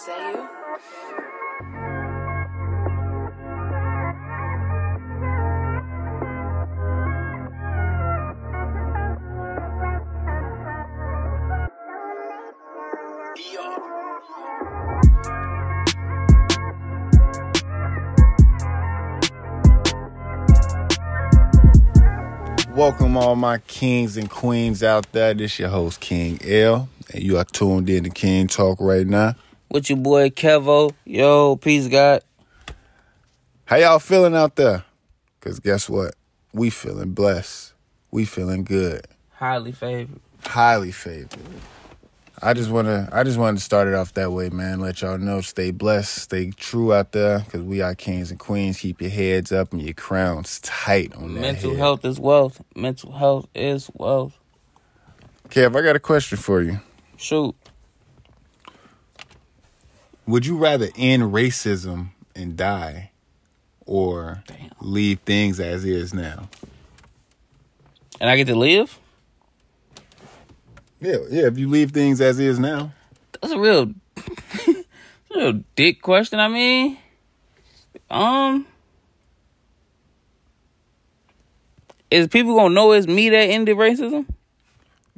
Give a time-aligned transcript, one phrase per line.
[0.00, 0.48] Is that you?
[22.74, 25.34] Welcome all my kings and queens out there.
[25.34, 29.34] This your host Kyng El, and you are tuned in to King Talk right now.
[29.70, 30.92] With your boy Kevo.
[31.04, 32.22] Yo, peace, God.
[33.64, 34.84] How y'all feeling out there?
[35.40, 36.14] Cause guess what?
[36.52, 37.72] We feeling blessed.
[38.10, 39.06] We feeling good.
[39.30, 40.20] Highly favored.
[40.44, 41.38] Highly favored.
[42.42, 44.80] I just wanna I just wanted to start it off that way, man.
[44.80, 48.80] Let y'all know, stay blessed, stay true out there, cause we are kings and queens.
[48.80, 51.40] Keep your heads up and your crowns tight on that.
[51.40, 51.78] Mental head.
[51.78, 52.62] health is wealth.
[52.74, 54.38] Mental health is wealth.
[55.50, 56.80] Kev, I got a question for you.
[57.16, 57.54] Shoot.
[60.30, 63.10] Would you rather end racism and die
[63.84, 64.70] or Damn.
[64.80, 66.48] leave things as is now?
[68.20, 68.96] And I get to live?
[71.00, 72.92] Yeah, yeah, if you leave things as is now.
[73.40, 74.76] That's a real, that's
[75.34, 76.38] a real dick question.
[76.38, 76.96] I mean,
[78.08, 78.66] um,
[82.08, 84.26] is people gonna know it's me that ended racism?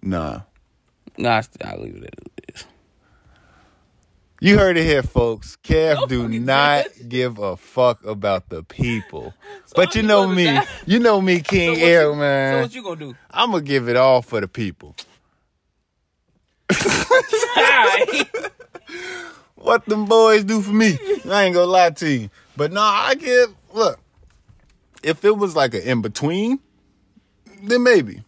[0.00, 0.40] Nah.
[1.18, 2.64] Nah, I I'll leave it as it is.
[4.42, 5.56] You heard it here, folks.
[5.62, 9.34] Kev Don't do not do give a fuck about the people.
[9.76, 10.58] but you know me.
[10.84, 13.16] You know me, King what Air, you- So what you gonna do?
[13.30, 14.96] I'm gonna give it all for the people.
[19.54, 20.98] What them boys do for me.
[21.30, 22.28] I ain't gonna lie to you.
[22.56, 24.00] But nah, I give look.
[25.04, 26.58] If it was like an in between,
[27.62, 28.24] then maybe.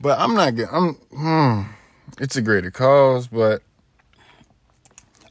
[0.00, 1.70] But I'm not getting I'm hmm.
[2.18, 3.60] It's a greater cause, but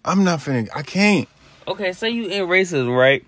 [0.05, 1.27] I'm not finna I can't.
[1.67, 3.25] Okay, say you in racism, right?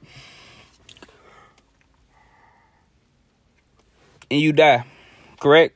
[4.30, 4.86] And you die,
[5.40, 5.76] correct?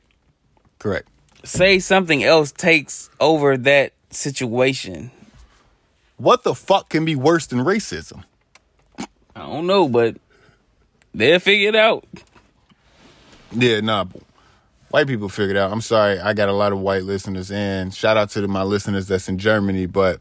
[0.78, 1.08] Correct.
[1.44, 5.10] Say something else takes over that situation.
[6.18, 8.22] What the fuck can be worse than racism?
[9.34, 10.16] I don't know, but
[11.12, 12.04] they'll figure it out.
[13.50, 14.04] Yeah, nah.
[14.90, 15.72] White people figured out.
[15.72, 19.08] I'm sorry, I got a lot of white listeners, and shout out to my listeners
[19.08, 19.86] that's in Germany.
[19.86, 20.20] But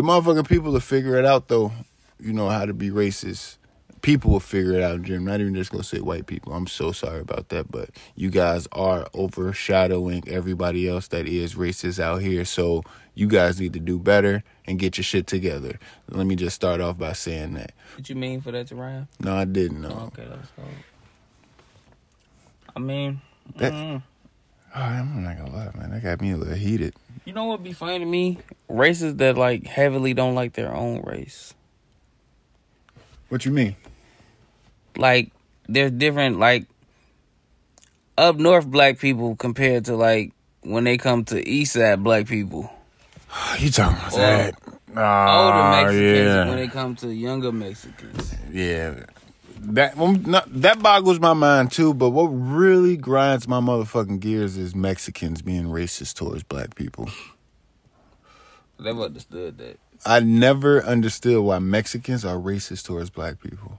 [0.00, 1.72] the motherfucking people will figure it out, though.
[2.18, 3.56] You know how to be racist.
[4.00, 5.26] People will figure it out, Jim.
[5.26, 6.54] Not even just gonna say white people.
[6.54, 12.00] I'm so sorry about that, but you guys are overshadowing everybody else that is racist
[12.00, 12.46] out here.
[12.46, 12.82] So
[13.14, 15.78] you guys need to do better and get your shit together.
[16.08, 17.72] Let me just start off by saying that.
[17.94, 19.06] What you mean for that to rhyme?
[19.18, 20.10] No, I didn't know.
[20.14, 20.64] Okay, that's cool.
[22.74, 23.20] I mean,
[23.56, 24.02] That- mm,
[24.74, 25.90] Oh, I'm not gonna lie, man.
[25.90, 26.94] That got me a little heated.
[27.24, 28.38] you know what would be funny to me?
[28.68, 31.54] Races that like heavily don't like their own race.
[33.28, 33.76] What you mean?
[34.96, 35.30] like
[35.68, 36.66] there's different like
[38.18, 40.32] up north black people compared to like
[40.62, 42.70] when they come to east side black people.
[43.58, 44.54] You talking about Or that?
[44.88, 48.34] Older Oh, Mexicans yeah, when they come to younger Mexicans.
[48.52, 49.04] yeah.
[49.62, 49.94] That
[50.48, 51.92] that boggles my mind too.
[51.92, 57.08] But what really grinds my motherfucking gears is Mexicans being racist towards black people.
[58.78, 59.78] I never understood that.
[60.06, 63.78] I never understood why Mexicans are racist towards black people.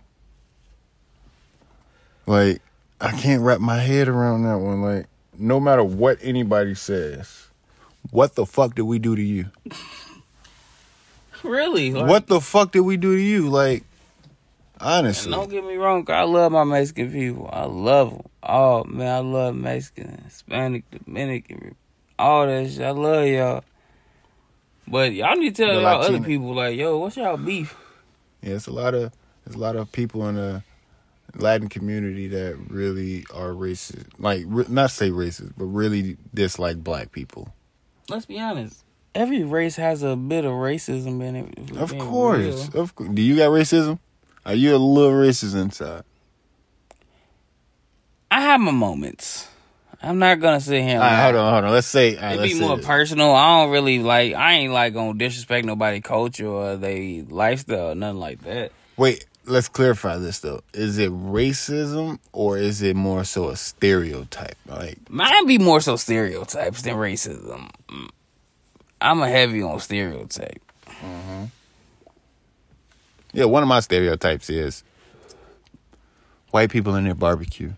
[2.28, 2.62] Like,
[3.00, 4.84] I can't wrap my head around that one.
[4.84, 7.48] Like, no matter what anybody says,
[8.12, 9.46] what the fuck did we do to you?
[11.44, 11.92] Really?
[11.92, 13.50] Like, what the fuck did we do to you?
[13.50, 13.84] Like,
[14.82, 15.32] and honestly.
[15.32, 17.50] Don't get me wrong, I love my Mexican people.
[17.52, 18.24] I love them.
[18.44, 21.76] Oh man, I love Mexican, Hispanic, Dominican,
[22.18, 22.82] all that shit.
[22.82, 23.64] I love y'all.
[24.88, 27.78] But y'all need to tell The y'all other people like, yo, what's y'all beef?
[28.42, 29.14] Yeah, it's a lot of
[29.46, 30.64] there's a lot of people in the
[31.36, 34.08] Latin community that really are racist.
[34.18, 37.54] Like not say racist, but really dislike black people.
[38.10, 38.84] Let's be honest.
[39.14, 41.78] Every race has a bit of racism in it.
[41.78, 42.82] Of course, real.
[42.82, 43.10] of course.
[43.14, 44.00] Do you got racism?
[44.46, 46.04] Are you a little racist inside?
[48.30, 49.48] I have my moments.
[50.02, 50.96] I'm not gonna sit here.
[50.96, 51.72] and All right, hold on, hold on.
[51.72, 52.86] Let's say right, It let's be more this.
[52.86, 53.36] personal.
[53.36, 54.34] I don't really like.
[54.34, 58.72] I ain't like gonna disrespect nobody culture or they lifestyle, or nothing like that.
[58.98, 60.62] Wait, let's clarify this though.
[60.74, 64.58] Is it racism or is it more so a stereotype?
[64.66, 67.70] Like, Mine be more so stereotypes than racism.
[67.90, 68.10] Mm.
[69.02, 70.62] I'm a heavy on stereotype.
[73.34, 74.84] Yeah, one of my stereotypes is
[76.52, 77.74] white people in their barbecue.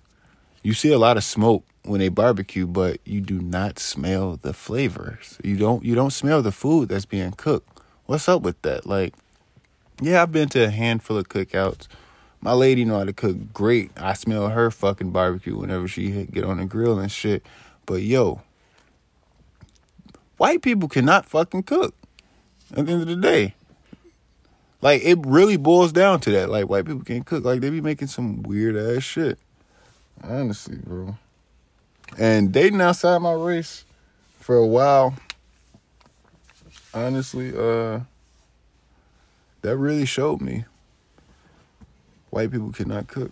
[0.63, 4.53] You see a lot of smoke when they barbecue, but you do not smell the
[4.53, 5.38] flavors.
[5.44, 7.81] You don't you don't smell the food that's being cooked.
[8.05, 8.85] What's up with that?
[8.85, 9.13] Like,
[10.01, 11.88] yeah, I've been to a handful of cookouts.
[12.41, 13.91] My lady know how to cook great.
[13.97, 17.45] I smell her fucking barbecue whenever she hit, get on the grill and shit.
[17.85, 18.41] But yo,
[20.38, 21.95] white people cannot fucking cook.
[22.75, 23.55] At the end of the day,
[24.83, 26.50] like it really boils down to that.
[26.50, 27.45] Like white people can't cook.
[27.45, 29.39] Like they be making some weird ass shit.
[30.21, 31.18] Honestly, bro.
[32.18, 33.85] And dating outside my race
[34.39, 35.15] for a while,
[36.94, 38.01] honestly, uh,
[39.62, 40.65] that really showed me
[42.29, 43.31] white people cannot cook.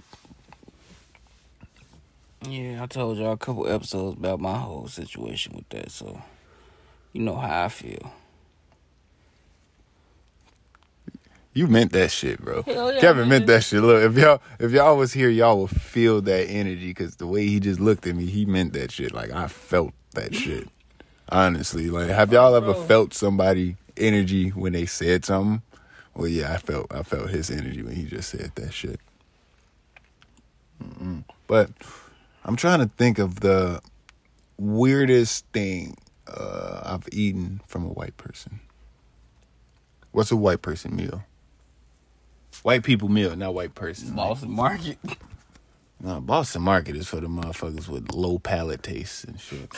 [2.48, 6.22] Yeah, I told y'all a couple episodes about my whole situation with that, so
[7.12, 8.14] you know how I feel.
[11.54, 12.64] You meant that shit, bro.
[12.68, 13.82] Yeah, Kevin meant that shit.
[13.82, 17.46] Look, if y'all if y'all was here, y'all would feel that energy because the way
[17.48, 19.14] he just looked at me, he meant that shit.
[19.14, 20.70] Like I felt that shit.
[21.30, 22.84] Honestly, like have y'all ever Bro.
[22.84, 25.62] felt somebody energy when they said something?
[26.16, 29.00] Well, yeah, I felt I felt his energy when he just said that shit.
[30.82, 31.24] Mm-mm.
[31.48, 31.70] But
[32.46, 33.82] I'm trying to think of the
[34.58, 35.98] weirdest thing
[36.28, 38.62] uh, I've eaten from a white person.
[40.12, 41.24] What's a white person meal?
[42.64, 44.16] White people meal, not white person.
[44.16, 44.98] Boston Market.
[46.04, 49.70] No, Boston Market is for the motherfuckers with low palate tastes and shit.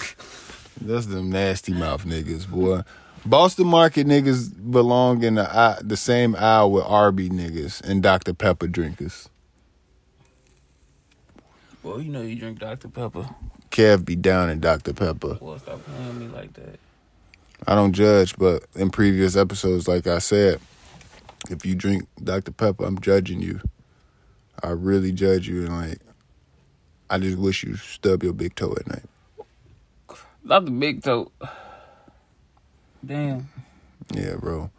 [0.80, 2.84] That's them nasty mouth niggas, boy.
[3.26, 8.34] Boston Market niggas belong in the aisle, the same aisle with Arby niggas and Dr
[8.34, 9.28] Pepper drinkers.
[11.84, 12.88] Well, you know you drink Dr.
[12.88, 13.28] Pepper.
[13.70, 15.34] Kev be down in Dr Pepper.
[15.36, 16.80] Boy, stop playing me like that.
[17.68, 20.62] I don't judge, but in previous episodes, like I said,
[21.50, 23.62] if you drink Dr Pepper, I'm judging you.
[24.62, 26.00] I really judge you, and like,
[27.10, 29.04] I just wish you stub your big toe at night.
[30.44, 31.32] Not the big toe.
[33.06, 33.50] Damn.
[34.14, 34.70] Yeah, bro.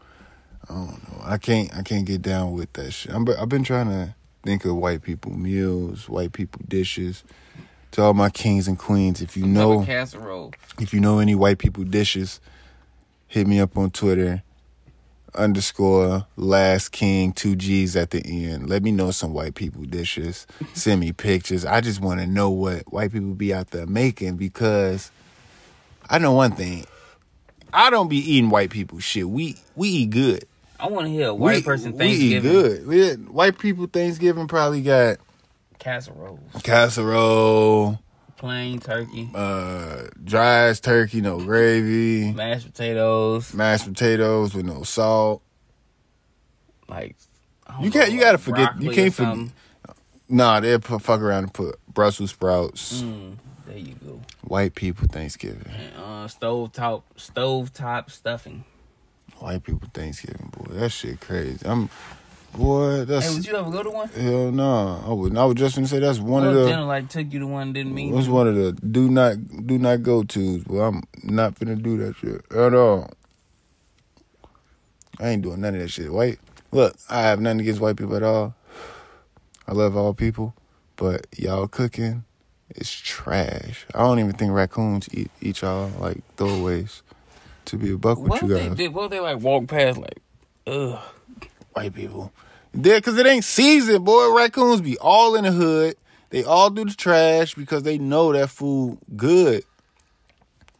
[0.69, 1.21] I don't know.
[1.23, 1.75] I can't.
[1.77, 3.13] I can't get down with that shit.
[3.13, 7.25] I'm, I've been trying to think of white people meals, white people dishes.
[7.93, 10.53] To all my kings and queens, if you know, casserole.
[10.81, 12.41] if you know any white people dishes,
[13.29, 14.43] hit me up on Twitter.
[15.37, 18.69] Underscore last king two G's at the end.
[18.69, 20.47] Let me know some white people dishes.
[20.75, 21.65] Send me pictures.
[21.65, 25.11] I just want to know what white people be out there making because
[26.09, 26.85] I know one thing.
[27.73, 29.29] I don't be eating white people shit.
[29.29, 30.45] We we eat good.
[30.79, 32.87] I want to hear a white we, person we eat good.
[32.87, 35.19] We, white people Thanksgiving probably got
[35.79, 37.99] casseroles, casserole,
[38.45, 43.55] plain turkey, uh, dry as turkey, no gravy, mashed potatoes.
[43.55, 45.41] mashed potatoes with no salt.
[46.89, 47.17] Like
[47.81, 49.51] You can't- know, you gotta like forget- you can't or forget-
[50.29, 53.01] Nah, they'll put, fuck around and put Brussels sprouts.
[53.03, 53.37] Mm,
[53.67, 54.21] there you go.
[54.43, 55.67] White people Thanksgiving.
[55.73, 58.65] And, uh, stove top, stove top stuffing.
[59.39, 60.75] White people Thanksgiving, boy.
[60.75, 61.65] That shit crazy.
[61.65, 61.89] I'm,
[62.57, 63.05] boy.
[63.05, 64.09] That's Hey, would you ever go to one?
[64.09, 65.03] hell no.
[65.07, 65.39] I wouldn't.
[65.39, 66.67] I was just gonna say that's one Well, of the.
[66.67, 68.13] dinner like took you to one didn't mean.
[68.13, 70.65] What's one of the do not do not go tos?
[70.67, 73.11] Well, I'm not finna do that shit at all.
[75.21, 76.13] I ain't doing none of that shit.
[76.13, 76.39] White,
[76.73, 78.55] look, I have nothing against white people at all.
[79.69, 80.55] I love all people,
[80.97, 82.25] but y'all cooking
[82.77, 83.87] is trash.
[83.95, 87.03] I don't even think raccoons eat eat y'all like throwaways.
[87.67, 88.93] To be a buck with What you if they guys, did?
[88.95, 90.19] What if they like walk past like,
[90.67, 91.01] ugh?
[91.75, 92.33] White people.
[92.73, 94.35] Yeah, cause it ain't season, boy.
[94.35, 95.97] Raccoons be all in the hood.
[96.31, 99.65] They all do the trash because they know that food good.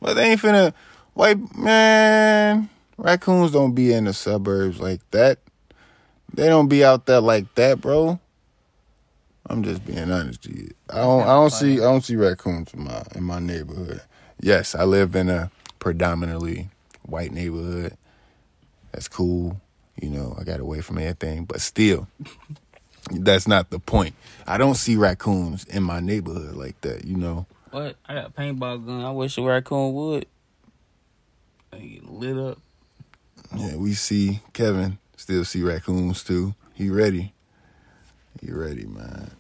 [0.01, 0.75] But they ain't finna
[1.13, 2.69] white man.
[2.97, 5.39] Raccoons don't be in the suburbs like that.
[6.33, 8.19] They don't be out there like that, bro.
[9.47, 10.71] I'm just being honest to you.
[10.91, 14.01] I don't I don't see I don't see raccoons in my in my neighborhood.
[14.41, 16.71] Yes, I live in a predominantly
[17.03, 17.97] white neighborhood.
[18.93, 19.61] That's cool.
[20.01, 22.09] You know, I got away from everything, but still,
[23.11, 24.15] that's not the point.
[24.47, 27.47] I don't see raccoons in my neighborhood like that, you know.
[27.71, 27.97] What?
[28.07, 29.05] I got a paintball gun.
[29.05, 30.27] I wish a raccoon would.
[31.71, 32.59] They get lit up.
[33.57, 36.55] Yeah, we see Kevin still see raccoons too.
[36.75, 37.33] He ready.
[38.41, 39.31] He ready, man.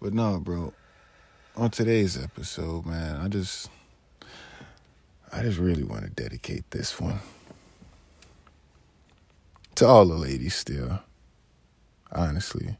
[0.00, 0.72] But no, bro.
[1.56, 3.68] On today's episode, man, I just
[5.32, 7.20] I just really want to dedicate this one
[9.78, 10.98] to all the ladies still.
[12.10, 12.78] Honestly.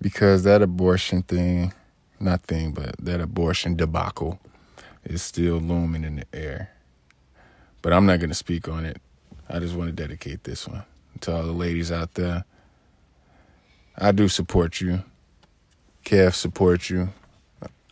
[0.00, 1.72] Because that abortion thing,
[2.20, 4.38] not thing, but that abortion debacle
[5.02, 6.70] is still looming in the air.
[7.80, 9.00] But I'm not going to speak on it.
[9.48, 10.82] I just want to dedicate this one
[11.22, 12.44] to all the ladies out there.
[13.96, 15.04] I do support you.
[16.04, 17.08] Kev support you.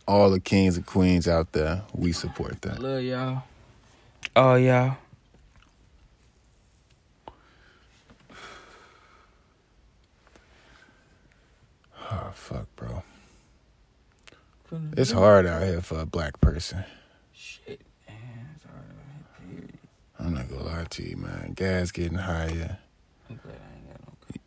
[0.07, 2.77] All the kings and queens out there, we support that.
[2.77, 3.43] Love y'all.
[4.35, 4.97] Oh y'all.
[12.11, 13.03] Oh, fuck, bro.
[14.95, 16.83] It's hard out here for a black person.
[17.33, 18.49] Shit, man.
[18.55, 19.77] It's hard out here, period.
[20.19, 21.53] I'm not gonna lie to you, man.
[21.55, 22.77] Gas getting higher.
[23.29, 24.41] I'm glad I ain't got no car.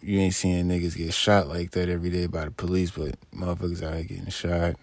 [0.00, 3.82] You ain't seeing niggas get shot like that every day by the police, but motherfuckers
[3.82, 4.76] out here getting shot.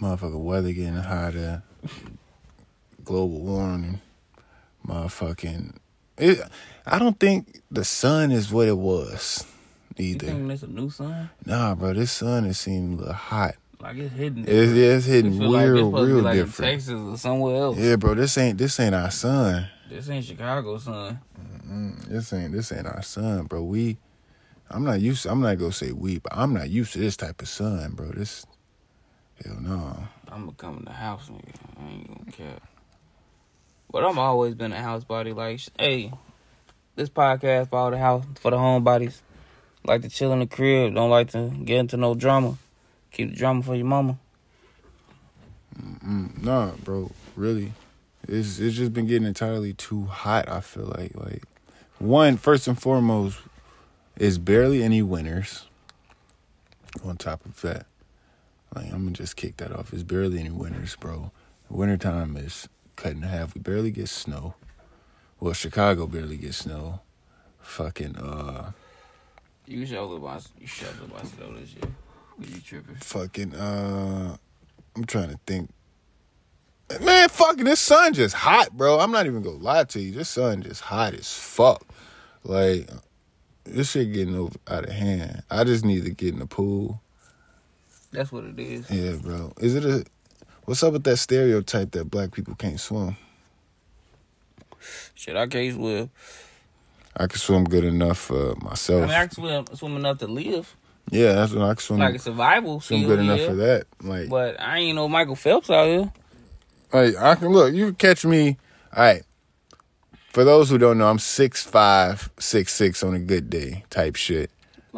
[0.00, 1.62] Motherfucker weather getting hotter.
[3.04, 4.00] Global warming.
[4.86, 5.76] Motherfucking.
[6.16, 6.40] It,
[6.86, 9.44] I don't think the sun is what it was
[10.00, 10.26] either.
[10.26, 11.30] think that's a new sun?
[11.44, 13.54] Nah, bro, this sun a little hot.
[13.80, 14.44] Like it's hidden.
[14.46, 16.70] It's, yeah, it's It hitting feel like it's real, to be real like different.
[16.72, 17.78] Texas or somewhere else.
[17.78, 19.68] Yeah, bro, this ain't this ain't our sun.
[19.88, 21.20] This ain't Chicago, sun.
[21.66, 23.62] Mm, This ain't this ain't our sun, bro.
[23.62, 23.98] We,
[24.68, 25.22] I'm not used.
[25.22, 27.92] To, I'm not gonna say we, but I'm not used to this type of sun,
[27.92, 28.10] bro.
[28.10, 28.44] This,
[29.44, 30.08] hell no.
[30.30, 31.54] I'm gonna come in the house, nigga.
[31.80, 32.58] I ain't gonna care.
[33.90, 35.32] But I'm always been a house body.
[35.32, 36.12] Like, hey,
[36.96, 39.20] this podcast for all the house for the homebodies.
[39.88, 40.94] Like to chill in the crib.
[40.94, 42.58] Don't like to get into no drama.
[43.10, 44.18] Keep the drama for your mama.
[45.74, 47.10] Mm, nah, bro.
[47.36, 47.72] Really,
[48.28, 50.46] it's it's just been getting entirely too hot.
[50.46, 51.42] I feel like like
[51.98, 53.38] one first and foremost
[54.18, 55.64] is barely any winters.
[57.02, 57.86] On top of that,
[58.74, 59.94] like I'm gonna just kick that off.
[59.94, 61.32] It's barely any winters, bro.
[61.70, 63.54] Wintertime is cut in half.
[63.54, 64.54] We barely get snow.
[65.40, 67.00] Well, Chicago barely gets snow.
[67.60, 68.72] Fucking uh,
[69.68, 71.92] You should by you should by snow this year.
[72.40, 72.94] You tripping?
[72.94, 74.36] fucking uh,
[74.96, 75.70] I'm trying to think.
[77.02, 78.98] Man, fucking this sun just hot, bro.
[78.98, 80.12] I'm not even gonna lie to you.
[80.12, 81.86] This sun just hot as fuck.
[82.44, 82.88] Like
[83.64, 85.42] this shit getting over out of hand.
[85.50, 87.02] I just need to get in the pool.
[88.10, 88.90] That's what it is.
[88.90, 89.52] Yeah, bro.
[89.60, 90.06] Is it a
[90.64, 93.18] what's up with that stereotype that black people can't swim?
[95.14, 96.08] Shit, I can't swim.
[97.18, 99.00] I can swim good enough uh, for I myself.
[99.02, 100.76] mean, I can swim, swim enough to live,
[101.10, 101.98] yeah, that's what I can swim.
[102.00, 103.86] like a survival swim good enough for that.
[104.02, 106.12] Like, But I ain't no Michael Phelps out here.
[106.92, 108.56] Like I can look, you can catch me.
[108.96, 109.22] All right.
[110.32, 114.16] For those who don't know, I'm six five, six six on a good day type
[114.16, 114.50] shit.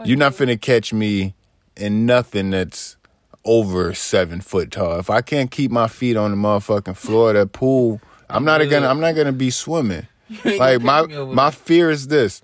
[0.05, 1.35] You're not finna catch me
[1.77, 2.97] in nothing that's
[3.45, 4.99] over seven foot tall.
[4.99, 8.59] If I can't keep my feet on the motherfucking floor of that pool, I'm not
[8.69, 10.07] gonna I'm not gonna be swimming.
[10.44, 12.42] Like my catch me over my fear is this.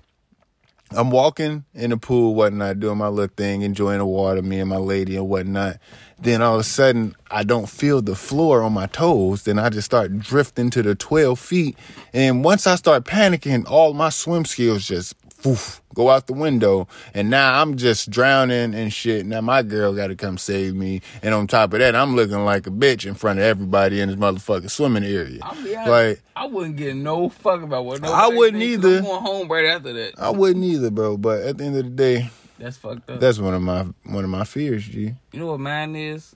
[0.92, 4.70] I'm walking in the pool, whatnot, doing my little thing, enjoying the water, me and
[4.70, 5.78] my lady and whatnot.
[6.18, 9.42] Then all of a sudden, I don't feel the floor on my toes.
[9.42, 11.78] Then I just start drifting to the 12 feet.
[12.12, 15.14] And once I start panicking, all my swim skills just
[15.46, 16.88] poof, go out the window.
[17.14, 19.24] And now I'm just drowning and shit.
[19.26, 21.02] Now my girl got to come save me.
[21.22, 24.08] And on top of that, I'm looking like a bitch in front of everybody in
[24.08, 25.38] this motherfucking swimming area.
[25.42, 28.98] Honest, Like, I wouldn't get no fuck about what I wouldn't think, 'cause either.
[28.98, 30.14] I'm going home right after that.
[30.18, 31.16] I wouldn't either, bro.
[31.16, 33.20] But at the end of the day, That's fucked up.
[33.20, 35.14] that's one of my one of my fears, G.
[35.32, 36.34] you know what mine is?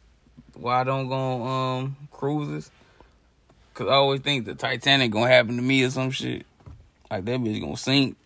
[0.55, 2.71] Why I don't go on um cruises?
[3.75, 6.47] Cause I always think the Titanic gonna happen to me or some shit.
[7.11, 8.17] Like that bitch gonna sink.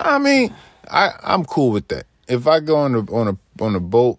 [0.00, 0.54] I mean,
[0.90, 2.06] I I'm cool with that.
[2.28, 4.18] If I go on a on a on a boat,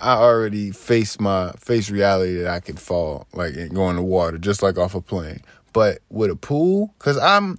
[0.00, 4.02] I already face my face reality that I could fall like and go in the
[4.02, 5.40] water just like off a plane.
[5.72, 7.58] But with a pool, cause I'm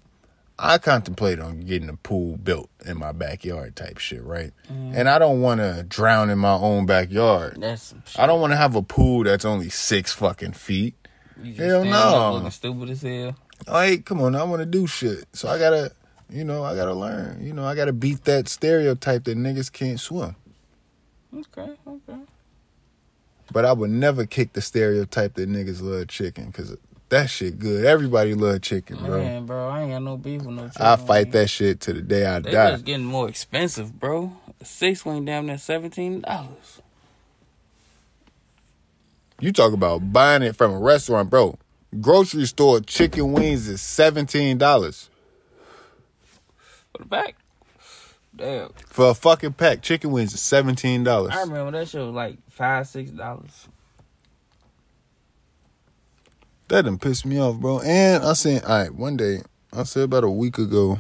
[0.62, 4.52] I contemplate on getting a pool built in my backyard type shit, right?
[4.70, 4.94] Mm.
[4.94, 7.58] And I don't want to drown in my own backyard.
[7.60, 7.94] That's.
[8.18, 10.96] I don't want to have a pool that's only six fucking feet.
[11.42, 12.34] You just hell no.
[12.34, 13.36] Looking stupid as hell.
[13.68, 15.26] Like, come on, I want to do shit.
[15.34, 15.94] So I gotta,
[16.30, 17.44] you know, I gotta learn.
[17.46, 20.36] You know, I gotta beat that stereotype that niggas can't swim.
[21.36, 22.20] Okay, okay.
[23.52, 26.76] But I would never kick the stereotype that niggas love chicken because
[27.10, 27.86] that shit good.
[27.86, 29.22] Everybody love chicken, bro.
[29.24, 30.82] Man, bro, I ain't got no beef with no chicken.
[30.86, 31.32] I fight man.
[31.32, 32.72] that shit to the day I They die.
[32.72, 34.32] just getting more expensive, bro.
[34.62, 36.82] A six wing damn near seventeen dollars.
[39.40, 41.58] You talk about buying it from a restaurant, bro.
[42.02, 45.09] Grocery store chicken wings is seventeen dollars
[46.92, 47.36] For the back.
[48.36, 48.70] Damn.
[48.88, 49.82] for a fucking pack.
[49.82, 51.34] Chicken wings is seventeen dollars.
[51.36, 53.68] I remember that shit was like five, six dollars.
[56.68, 57.80] That done pissed me off, bro.
[57.80, 59.42] And I seen, all right, one day,
[59.74, 61.00] I said about a week ago,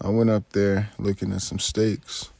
[0.00, 2.30] I went up there looking at some steaks.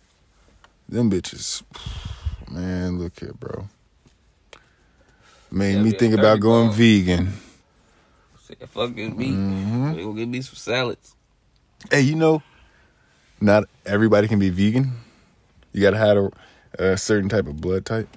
[0.88, 1.62] Them bitches,
[2.50, 3.68] man, look here, bro.
[5.52, 7.32] Made Yeah, me think about going vegan.
[8.40, 9.34] Said fucking meat.
[9.36, 9.94] Mhm.
[9.94, 11.14] They gonna give me some salads.
[11.90, 12.42] Hey, you know,
[13.40, 14.92] not everybody can be vegan.
[15.72, 16.30] You gotta have a,
[16.92, 18.08] a certain type of blood type.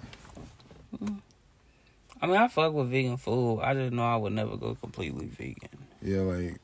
[2.22, 3.60] I mean, I fuck with vegan food.
[3.62, 5.70] I just know I would never go completely vegan.
[6.02, 6.58] Yeah, like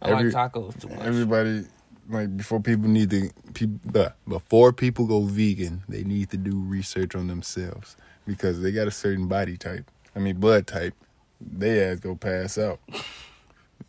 [0.00, 1.00] I Every- like tacos too much.
[1.00, 1.64] everybody
[2.08, 6.58] like before people need to people uh, before people go vegan, they need to do
[6.58, 9.90] research on themselves because they got a certain body type.
[10.16, 10.94] I mean blood type.
[11.40, 12.80] They ass go pass out.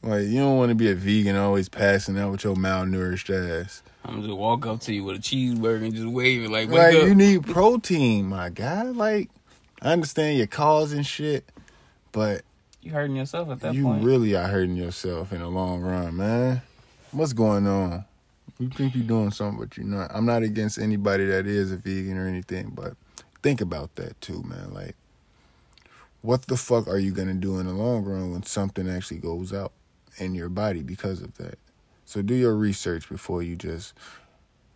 [0.02, 3.84] Like you don't want to be a vegan always passing out with your malnourished ass.
[4.06, 6.78] I'm just walk up to you with a cheeseburger and just wave it like, wake
[6.80, 7.04] Like up.
[7.08, 8.84] you need protein, my guy.
[8.84, 9.30] Like
[9.82, 11.46] I understand your cause and shit,
[12.12, 12.42] but
[12.82, 14.02] You hurting yourself at that you point.
[14.02, 16.62] You really are hurting yourself in the long run, man.
[17.12, 18.06] What's going on?
[18.60, 20.12] You think you're doing something, but you're not.
[20.14, 22.96] I'm not against anybody that is a vegan or anything, but
[23.42, 24.74] think about that too, man.
[24.74, 24.96] Like,
[26.22, 29.54] what the fuck are you gonna do in the long run when something actually goes
[29.54, 29.72] out
[30.18, 31.58] in your body because of that?
[32.06, 33.94] So do your research before you just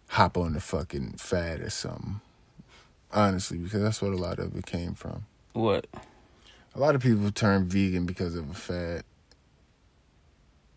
[0.10, 2.22] hop on the fucking fad or something.
[3.12, 5.26] Honestly, because that's what a lot of it came from.
[5.54, 5.88] what?
[6.76, 9.04] A lot of people turn vegan because of a fad.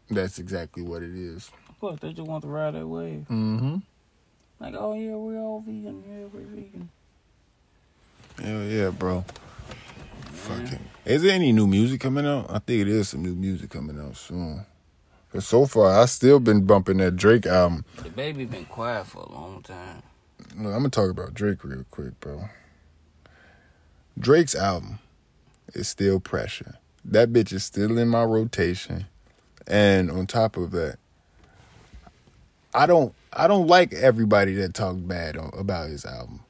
[0.08, 1.50] That's exactly what it is.
[1.80, 2.00] What?
[2.00, 3.26] They just want to ride that wave.
[3.30, 3.76] Mm-hmm.
[4.60, 6.02] Like, oh yeah, we're all vegan.
[6.08, 6.88] Yeah, we're vegan.
[8.42, 9.24] Hell yeah, bro.
[10.40, 10.80] Fucking.
[11.04, 12.46] Is there any new music coming out?
[12.48, 14.64] I think it is some new music coming out soon.
[15.32, 17.84] But so far, I still been bumping that Drake album.
[18.02, 20.02] The baby been quiet for a long time.
[20.56, 22.48] Look, I'm gonna talk about Drake real quick, bro.
[24.18, 24.98] Drake's album
[25.74, 26.76] is still pressure.
[27.04, 29.06] That bitch is still in my rotation.
[29.66, 30.98] And on top of that,
[32.74, 36.40] I don't I don't like everybody that talk bad on, about his album.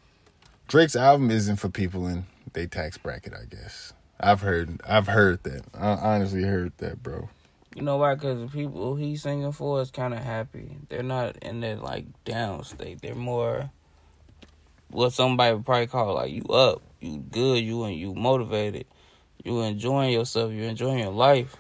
[0.69, 3.93] Drake's album isn't for people in they tax bracket, I guess.
[4.19, 5.63] I've heard I've heard that.
[5.75, 7.29] I honestly heard that, bro.
[7.75, 8.15] You know why?
[8.15, 10.77] Because the people he's singing for is kind of happy.
[10.89, 13.01] They're not in that like down state.
[13.01, 13.71] They're more
[14.91, 18.87] what somebody would probably call like you up, you good, you and you motivated,
[19.45, 21.57] you enjoying yourself, you enjoying your life.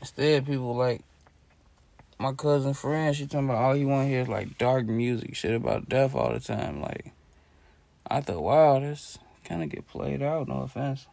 [0.00, 1.02] Instead, people like
[2.18, 3.14] my cousin friend.
[3.14, 6.14] She talking about all he want to hear is like dark music, shit about death
[6.14, 6.80] all the time.
[6.80, 7.12] Like
[8.10, 10.48] I thought, wow, this kind of get played out.
[10.48, 11.06] No offense.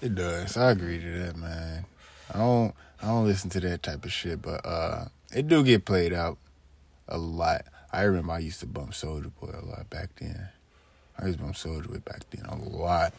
[0.00, 0.56] It does.
[0.56, 1.84] I agree to that, man.
[2.32, 5.84] I don't I don't listen to that type of shit, but uh it do get
[5.84, 6.38] played out
[7.08, 7.62] a lot.
[7.92, 10.48] I remember I used to bump Soulja Boy a lot back then.
[11.18, 13.12] I used to bump Soulja Boy back then a lot.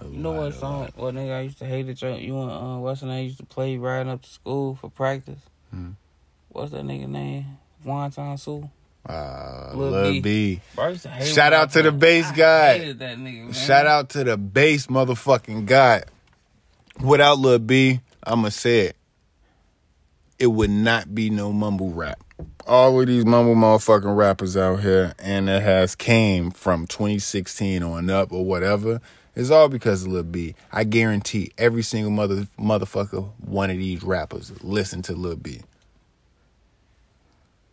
[0.00, 0.80] A You know lot, what song?
[0.82, 0.96] lot.
[0.96, 2.00] What nigga I used to hate it.
[2.02, 5.40] You and uh, what's the name used to play riding up to school for practice.
[5.70, 5.90] Hmm.
[6.50, 7.58] What's that nigga name?
[7.86, 8.68] Wonton Sue.
[9.08, 10.20] Uh, Lil Lil B.
[10.20, 10.60] B.
[10.76, 12.78] Bro, I used to hate Shout out to the played- bass I guy.
[12.78, 13.52] hated that nigga, man.
[13.52, 16.04] Shout out to the Based motherfucking God.
[17.02, 18.96] Without Lil B, I'ma say it.
[20.38, 22.18] It would not be no mumble rap.
[22.66, 28.08] All of these mumble motherfucking rappers out here, and it has came from 2016 on
[28.10, 29.00] up or whatever.
[29.34, 30.54] It's all because of Lil B.
[30.70, 35.62] I guarantee every single mother motherfucker one of these rappers listen to Lil B.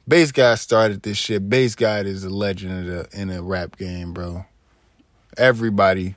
[0.10, 1.48] Based God started this shit.
[1.50, 4.44] Based God is a legend in the in the rap game, bro.
[5.38, 6.16] Everybody,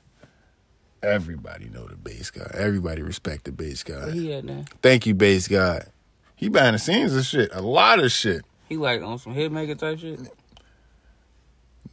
[1.03, 2.51] everybody know the Based God.
[2.55, 4.15] Everybody respect the Based God.
[4.15, 4.65] now?
[4.81, 5.85] Thank you, Based God.
[6.35, 7.51] He behind the scenes of shit.
[7.53, 8.41] A lot of shit.
[8.67, 10.19] He like on some hitmaker type shit.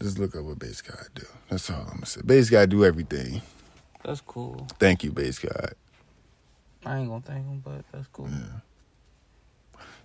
[0.01, 1.27] Just look up what Based God do.
[1.51, 2.23] That's all I'm gonna say.
[2.25, 3.43] Based God do everything.
[4.03, 4.67] That's cool.
[4.79, 5.75] Thank you, Based God.
[6.87, 8.31] I ain't gonna thank him, but that's cool.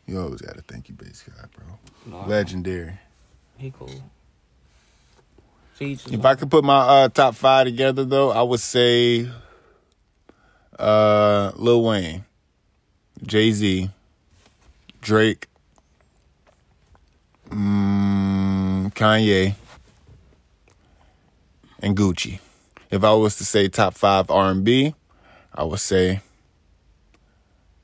[0.07, 2.19] You always gotta thank you, Based God, bro.
[2.19, 2.99] I- Legendary.
[3.57, 3.89] He cool.
[5.79, 9.29] If I could put my uh, top five together, though, I would say
[10.79, 12.23] uh, Lil Wayne,
[13.23, 13.89] Jay Z,
[15.01, 15.47] Drake,
[17.49, 19.55] mm, Kanye,
[21.79, 22.39] and Gucci.
[22.89, 24.95] If I was to say top five R and B,
[25.53, 26.21] I would say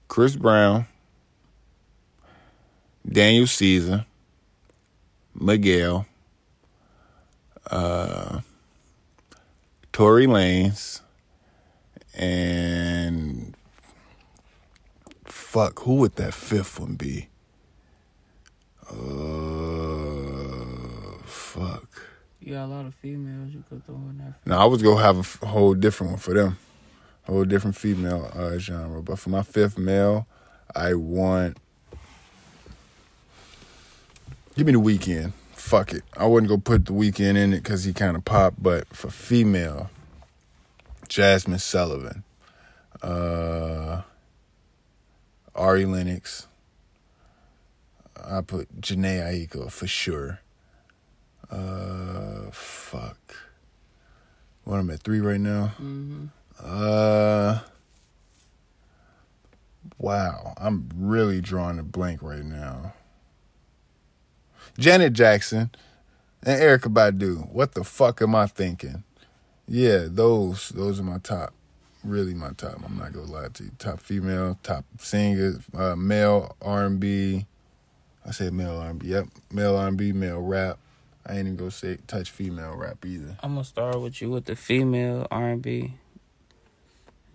[0.08, 0.86] Chris Brown,
[3.10, 4.06] Daniel Caesar,
[5.34, 6.06] Miguel
[7.70, 8.42] uh,
[9.92, 11.02] Tory Lanez,
[12.14, 13.56] and
[15.26, 17.28] fuck, who would that fifth one be?
[18.90, 18.94] Uh,
[21.26, 22.08] fuck.
[22.42, 24.36] you got a lot of females you could throw in there.
[24.46, 26.58] No, I was gonna have a whole different one for them,
[27.28, 29.02] a whole different female uh, genre.
[29.02, 30.28] But for my fifth male,
[30.76, 31.58] I want.
[34.56, 35.34] Give me the Weeknd.
[35.54, 36.04] Fuck it.
[36.18, 38.62] I wouldn't go put the Weeknd in it because he kind of popped.
[38.62, 39.90] But for female,
[41.08, 42.24] Jazmine Sullivan,
[43.02, 44.02] uh,
[45.56, 46.48] Ari Lennox.
[48.24, 50.40] I put Jhené Aiko for sure.
[51.50, 53.36] Uh, fuck.
[54.64, 55.74] What I'm at three right now.
[55.82, 56.26] Mm-hmm.
[56.64, 57.60] Uh,
[59.98, 62.94] Wow, I'm really drawing a blank right now.
[64.78, 65.72] Janet Jackson
[66.44, 67.52] and Erykah Badu.
[67.52, 69.04] What the fuck am I thinking?
[69.68, 71.54] Yeah, those those are my top.
[72.04, 72.80] Really my top.
[72.84, 73.72] I'm not gonna lie to you.
[73.78, 77.46] Top female, top singers, uh, male R and B.
[78.26, 79.08] I said male R and B.
[79.08, 80.78] Yep, male R and B, male rap.
[81.26, 83.38] I ain't even gonna say touch female rap either.
[83.42, 85.94] I'm gonna start with you with the female R&B.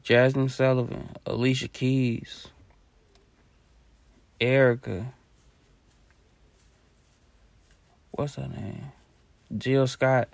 [0.04, 2.48] Jazmine Sullivan, Alicia Keys,
[4.40, 5.12] Erica.
[8.16, 8.92] What's her name?
[9.56, 10.28] Jill Scott.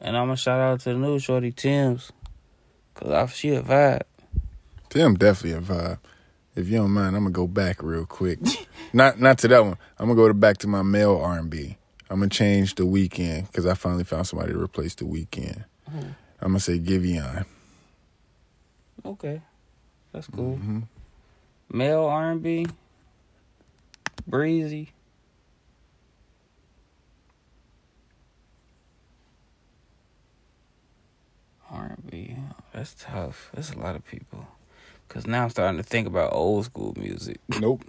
[0.00, 2.10] And I'm gonna shout out to the new shorty Tems,
[2.94, 4.02] cause I, she a vibe.
[4.88, 5.98] Tim definitely a vibe.
[6.56, 8.38] If you don't mind, I'm gonna go back real quick.
[8.94, 9.76] not not to that one.
[9.98, 11.76] I'm gonna go to back to my male R&B.
[12.08, 15.64] I'm gonna change the Weeknd because I finally found somebody to replace the Weeknd.
[15.90, 15.98] Who?
[16.40, 17.44] I'm gonna say Giveon.
[19.04, 19.42] Okay,
[20.12, 20.56] that's cool.
[20.56, 20.84] Mhm.
[21.72, 22.66] Male R&B,
[24.26, 24.92] breezy.
[31.70, 32.36] R&B,
[32.72, 33.50] that's tough.
[33.54, 34.46] That's a lot of people.
[35.08, 37.38] Cause now I'm starting to think about old school music.
[37.60, 37.84] Nope.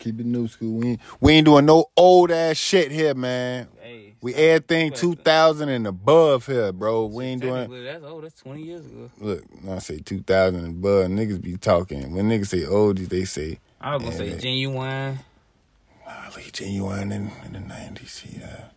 [0.00, 0.72] Keep it new school.
[0.78, 3.68] We ain't, we ain't doing no old ass shit here, man.
[3.80, 7.06] Hey, We everything 2000 and above here, bro.
[7.06, 7.70] We ain't doing.
[7.84, 8.24] That's old.
[8.24, 9.10] That's 20 years ago.
[9.20, 12.12] Look, when I say 2000 and above, niggas be talking.
[12.12, 14.36] When niggas say oldies, they say, I was gonna say Yeah.
[14.36, 15.18] Ginuwine.
[16.06, 18.08] nah, like Ginuwine in, in the 90s.
[18.08, 18.72] See that?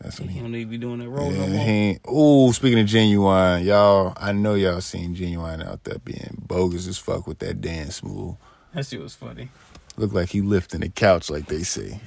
[0.00, 0.40] That's what He he.
[0.40, 2.48] don't need to be doing that role no more.
[2.48, 6.98] Ooh, speaking of Ginuwine, y'all, I know y'all seen Ginuwine out there being bogus as
[6.98, 8.36] fuck with that dance move.
[8.72, 9.48] That shit was funny.
[9.96, 12.00] Look like he lifting the couch, like they say.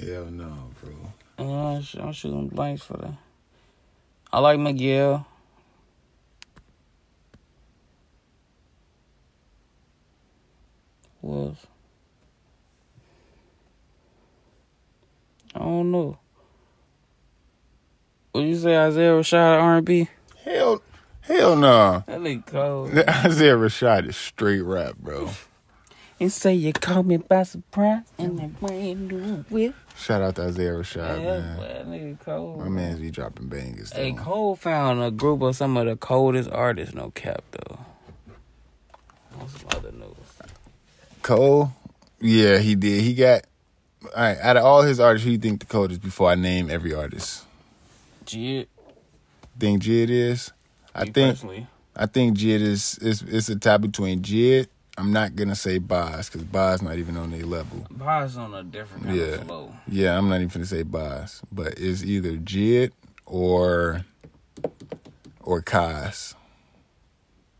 [0.00, 0.94] Hell no, bro.
[1.44, 3.14] Uh, I'm shooting blanks for that.
[4.32, 5.26] I like Miguel.
[11.24, 11.66] Else?
[15.54, 16.18] I don't know.
[18.38, 20.08] What you say, Isaiah Rashad R&B?
[20.44, 20.80] Hell,
[21.22, 22.04] hell no.
[22.06, 22.96] That nigga cold.
[23.08, 25.30] Isaiah Rashad is straight rap, bro.
[26.20, 29.74] And say you caught me by surprise and that brand new whip.
[29.96, 31.56] Shout out to Isaiah Rashad, Yeah, man.
[31.58, 32.60] that nigga cold.
[32.60, 33.92] My man's be dropping bangers.
[33.92, 34.22] Hey, though.
[34.22, 37.80] Cole found a group of some of the coldest artists, no cap though.
[39.40, 40.14] On some other news.
[41.22, 41.72] Cole,
[42.20, 43.02] yeah, he did.
[43.02, 43.42] He got.
[44.04, 46.02] All right, out of all his artists, who you think the coldest?
[46.02, 47.44] Before I name every artist,
[48.28, 48.66] Jid,
[49.58, 50.52] think Jid is.
[50.94, 54.68] I me think personally, I think Jid is is it's a tie between Jid.
[54.96, 57.86] I'm not gonna say Bas because Bas not even on their level.
[57.90, 59.24] Bas on a different kind Yeah.
[59.24, 59.72] of flow.
[59.86, 62.90] Yeah, I'm not even gonna say Boz, but it's either Jid
[63.24, 64.04] or
[65.40, 66.34] or Cozz.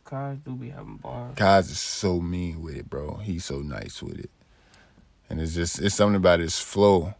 [0.05, 1.35] Cozz do be having bars.
[1.37, 3.17] Cozz is so mean with it, bro.
[3.19, 4.31] He's so nice with it.
[5.31, 7.15] And it's just it's something about his flow.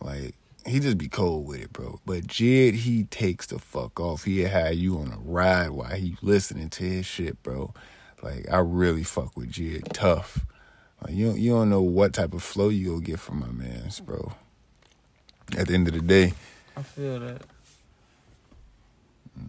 [0.00, 0.34] Like
[0.66, 2.00] he just be cold with it, bro.
[2.06, 4.24] But Jid, he takes the fuck off.
[4.24, 7.74] He had you on a ride while he listening to his shit, bro.
[8.22, 10.46] Like I really fuck with Jid tough.
[11.02, 13.50] Like you don't, you don't know what type of flow you gonna get from my
[13.50, 14.32] man's, bro.
[15.56, 16.32] At the end of the day,
[16.76, 17.42] I feel that.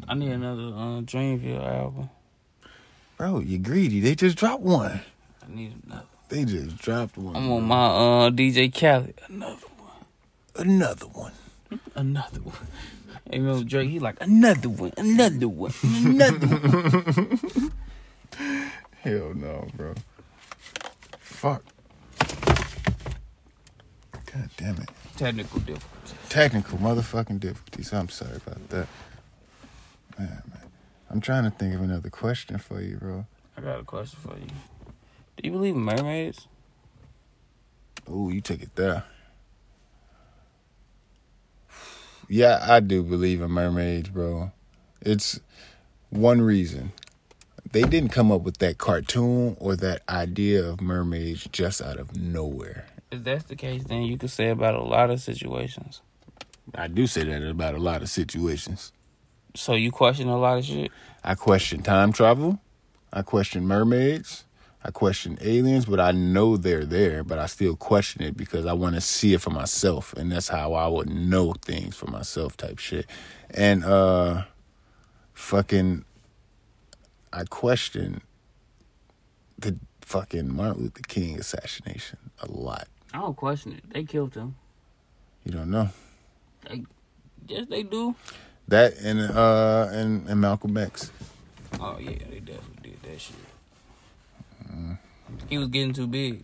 [0.07, 2.09] I need another uh, Dreamville album.
[3.17, 3.99] bro, you greedy.
[3.99, 5.01] They just dropped one.
[5.43, 6.05] I need another.
[6.27, 7.35] They just dropped one.
[7.35, 9.21] I'm on my uh, DJ Khaled.
[9.27, 9.74] Another one.
[10.57, 11.33] Another one.
[11.95, 12.55] Another one.
[13.27, 13.89] Hey, remember Drake?
[13.89, 17.71] He like another one, another one, another one.
[19.01, 19.95] Hell no, bro.
[21.17, 21.63] Fuck.
[24.31, 24.89] God damn it.
[25.17, 26.13] Technical difficulties.
[26.29, 27.91] Technical motherfucking difficulties.
[27.93, 28.87] I'm sorry about that.
[30.19, 30.69] Man, man.
[31.09, 33.25] I'm trying to think of another question for you, bro.
[33.57, 34.47] I got a question for you.
[35.37, 36.47] Do you believe in mermaids?
[38.09, 39.05] Ooh, you took it there.
[42.27, 44.51] Yeah, I do believe in mermaids, bro.
[45.01, 45.39] It's
[46.09, 46.91] one reason.
[47.71, 52.15] They didn't come up with that cartoon or that idea of mermaids just out of
[52.15, 52.87] nowhere.
[53.11, 56.01] If that's the case, then you could say about a lot of situations.
[56.73, 58.91] I do say that about a lot of situations.
[59.55, 60.91] So you question a lot of shit.
[61.23, 62.59] I question time travel.
[63.13, 64.44] I question mermaids.
[64.85, 68.73] I question aliens, but I know they're there, but I still question it because I
[68.73, 70.13] want to see it for myself.
[70.13, 73.07] And that's how I would know things for myself type shit.
[73.49, 74.43] And uh
[75.33, 76.05] fucking
[77.33, 78.21] I question
[79.57, 82.87] the fucking Martin Luther King assassination a lot.
[83.11, 83.89] I don't question it.
[83.91, 84.53] They killed him.
[85.45, 85.89] You don't know.
[86.69, 86.83] They,
[87.47, 88.13] Yes, they do.
[88.67, 91.11] That and uh and, and Malcolm X.
[91.79, 93.35] Oh yeah, they definitely did that shit.
[95.49, 96.43] He was getting too big.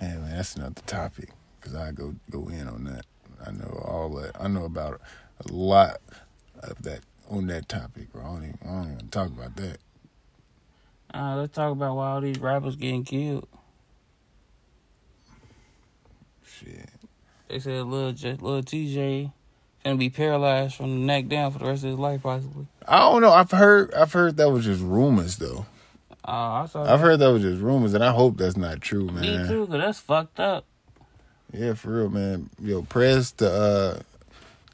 [0.00, 3.06] Man, that's another topic because I go go in on that.
[3.46, 4.36] I know all that.
[4.40, 5.00] I know about
[5.44, 5.98] a lot
[6.60, 8.22] of that on that topic, bro.
[8.22, 9.78] I don't even, I don't even talk about that.
[11.14, 13.48] Uh, let's talk about why all these rappers getting killed.
[16.44, 16.90] Shit.
[17.48, 19.32] They said little J, little Tjay
[19.84, 22.66] gonna be paralyzed from the neck down for the rest of his life, possibly.
[22.86, 23.32] I don't know.
[23.32, 23.94] I've heard.
[23.94, 25.66] I've heard that was just rumors, though.
[26.26, 26.30] Uh,
[26.62, 26.92] I saw.
[26.92, 29.42] I've heard that was just rumors, and I hope that's not true, man.
[29.42, 30.64] Me too, cause that's fucked up.
[31.52, 32.50] Yeah, for real, man.
[32.60, 34.00] Yo, prayers to uh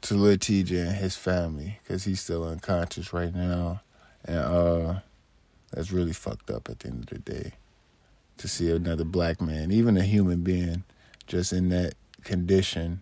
[0.01, 3.81] to Lil Tjay and his family because he's still unconscious right now,
[4.25, 4.99] and uh
[5.71, 7.51] that's really fucked up at the end of the day
[8.37, 10.83] to see another black man, even a human being,
[11.27, 13.01] just in that condition,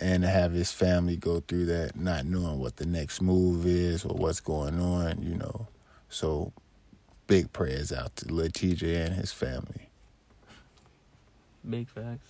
[0.00, 4.04] and to have his family go through that, not knowing what the next move is
[4.04, 5.68] or what's going on, you know.
[6.08, 6.52] So,
[7.26, 9.88] big prayers out to Lil Tjay and his family.
[11.68, 12.28] Big facts.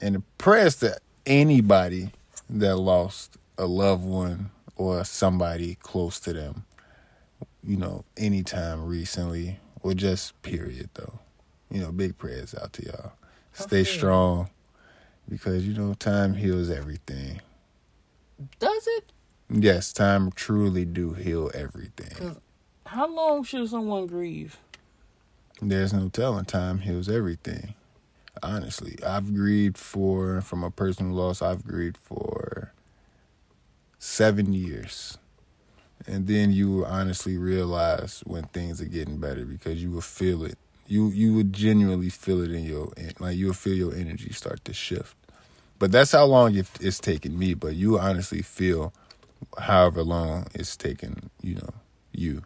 [0.00, 2.10] and the prayers to anybody
[2.50, 6.64] that lost a loved one or somebody close to them,
[7.62, 11.20] you know, anytime recently or just period though.
[11.70, 13.12] You know, big prayers out to y'all.
[13.14, 13.84] Oh, Stay Okay.
[13.84, 14.50] strong
[15.28, 17.40] because you know time heals everything.
[18.58, 19.12] Does it?
[19.48, 22.36] Yes, time truly do heal everything.
[22.92, 24.58] How long should someone grieve?
[25.62, 26.44] There's no telling.
[26.44, 27.72] Time heals everything.
[28.42, 31.40] Honestly, I've grieved for from a personal loss.
[31.40, 32.74] I've grieved for
[33.98, 35.16] seven years,
[36.06, 40.44] and then you will honestly realize when things are getting better because you will feel
[40.44, 40.58] it.
[40.86, 44.74] You you would genuinely feel it in your like you'll feel your energy start to
[44.74, 45.16] shift.
[45.78, 47.54] But that's how long it's taken me.
[47.54, 48.92] But you honestly feel
[49.58, 51.70] however long it's taken you know
[52.12, 52.42] you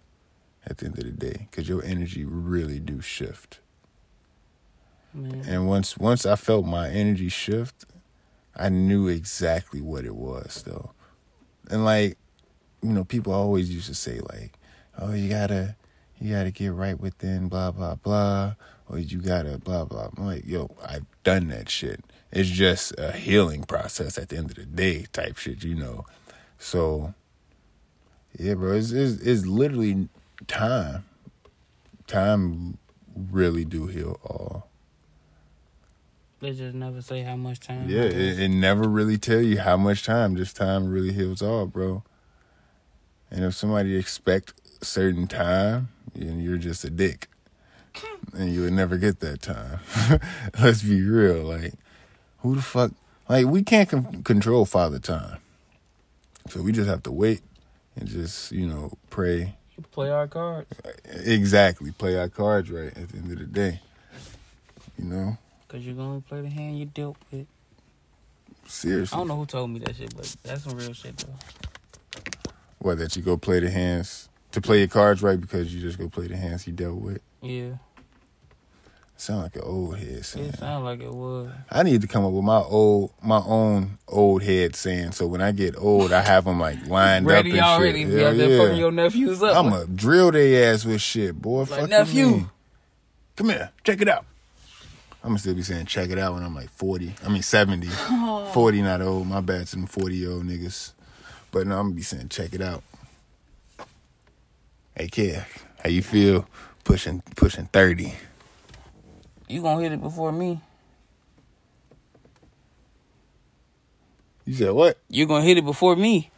[0.67, 3.61] at the end of the day because your energy really do shift.
[5.15, 5.45] Man.
[5.47, 7.87] And once once I felt my energy shift,
[8.55, 10.93] I knew exactly what it was though.
[11.71, 12.19] And like,
[12.83, 14.59] you know, people always used to say like,
[14.99, 15.77] "Oh, you gotta,
[16.21, 18.55] you gotta get right within, blah blah blah,"
[18.89, 22.05] or "You gotta blah blah." I'm like, yo, I've done that shit.
[22.31, 26.05] It's just a healing process at the end of the day, type shit, you know.
[26.59, 27.15] So,
[28.39, 30.09] yeah, bro, it's it's, it's literally
[30.47, 31.05] time.
[32.07, 32.79] Time
[33.15, 34.69] really do heal all.
[36.41, 37.89] They just never say how much time.
[37.89, 40.37] Yeah, it it, never really tell you how much time.
[40.37, 42.03] Just time really heals all, bro.
[43.31, 47.29] And if somebody expect certain time, then you're just a dick,
[48.35, 49.81] and you would never get that time.
[50.61, 51.43] Let's be real.
[51.43, 51.73] Like,
[52.39, 52.93] who the fuck?
[53.29, 55.39] Like, we can't con- control father time,
[56.51, 57.41] so we just have to wait
[57.97, 59.57] and just you know pray.
[59.93, 60.69] Play our cards.
[61.25, 63.81] Exactly, play our cards right at the end of the day.
[64.99, 67.47] You know, Cause you're gonna play the hand you dealt with.
[68.67, 69.15] Seriously.
[69.15, 71.35] I don't know who told me that shit, but that's some real shit though.
[72.79, 75.99] What that you go play the hands to play your cards right because you just
[75.99, 77.21] go play the hands you dealt with.
[77.43, 77.75] Yeah,
[79.19, 80.47] Sound like an old head saying.
[80.49, 81.51] it sounded like it was.
[81.71, 85.13] I need to come up with my old, my own old head saying.
[85.13, 88.03] So when I get old, I have them like lined Ready up and already?
[88.05, 88.13] shit.
[88.13, 88.59] Be Hell yeah.
[88.59, 89.57] fucking your nephews up.
[89.57, 91.61] I'm gonna drill their ass with shit, boy.
[91.61, 92.47] Like, Fuck nephew.
[93.37, 94.27] Come here, check it out.
[95.23, 97.15] I'm gonna still be saying check it out when I'm like 40.
[97.25, 97.87] I mean 70.
[98.53, 99.27] 40 not old.
[99.27, 100.93] My bad to them 40 year old niggas.
[101.51, 102.83] But no, I'm gonna be saying check it out.
[104.95, 105.45] Hey kid,
[105.83, 106.47] how you feel
[106.85, 108.15] pushing pushing 30?
[109.49, 110.61] You gonna hit it before me?
[114.45, 114.99] You said what?
[115.09, 116.31] You gonna hit it before me?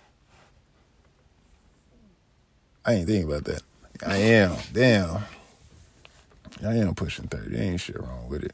[2.85, 3.63] I ain't thinking about that.
[4.07, 4.57] I am.
[4.73, 5.25] Damn.
[6.65, 7.57] I am pushing 30.
[7.57, 8.53] Ain't shit wrong with it.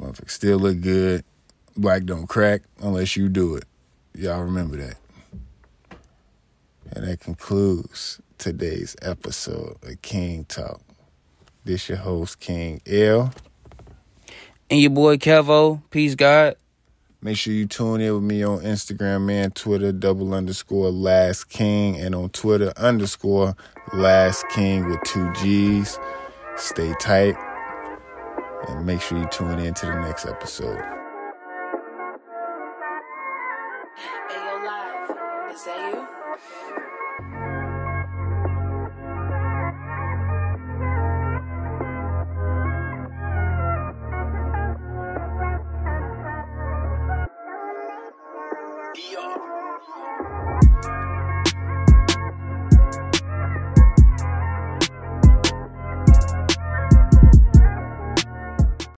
[0.00, 1.24] Motherfucker still look good.
[1.76, 3.64] Black don't crack unless you do it.
[4.14, 4.96] Y'all remember that.
[6.92, 10.80] And that concludes today's episode of King Talk.
[11.66, 13.34] This your host, Kyng El.
[14.70, 16.54] And your boy Kevo, peace God.
[17.20, 21.96] Make sure you tune in with me on Instagram and Twitter, double underscore last king,
[21.96, 23.56] and on Twitter underscore
[23.92, 25.98] last king with two G's.
[26.56, 27.34] Stay tight
[28.68, 30.95] and make sure you tune in to the next episode.